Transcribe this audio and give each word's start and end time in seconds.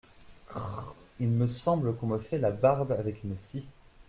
Crrrr… 0.47 0.95
il 1.19 1.27
me 1.27 1.45
semble 1.45 1.95
qu'on 1.95 2.07
me 2.07 2.17
fait 2.17 2.39
la 2.39 2.49
barbe 2.49 2.91
avec 2.91 3.23
une 3.23 3.37
scie! 3.37 3.67